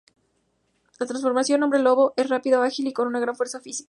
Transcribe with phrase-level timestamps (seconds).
[0.99, 3.79] La transformación: "Hombre Lobo", es rápido, ágil y con una gran fuerza física.